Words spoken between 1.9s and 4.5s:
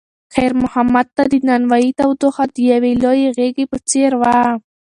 تودوخه د یوې لویې غېږې په څېر وه.